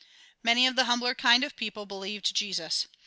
[0.41, 2.87] Many of the humbler kind of people believed Jesus.